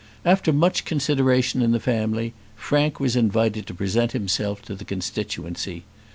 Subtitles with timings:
[0.25, 5.83] After much consideration in the family, Frank was invited to present himself to the constituency.